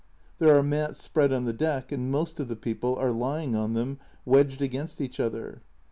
[0.39, 3.75] There are mats spread on the deck, and most of the people are lying on
[3.75, 5.61] them wedged against each other.